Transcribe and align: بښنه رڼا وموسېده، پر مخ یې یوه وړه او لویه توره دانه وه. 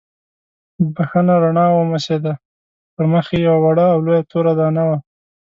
بښنه 0.95 1.35
رڼا 1.43 1.65
وموسېده، 1.71 2.33
پر 2.93 3.03
مخ 3.11 3.25
یې 3.33 3.39
یوه 3.47 3.59
وړه 3.63 3.85
او 3.93 3.97
لویه 4.05 4.21
توره 4.31 4.53
دانه 4.59 4.83
وه. 4.87 4.97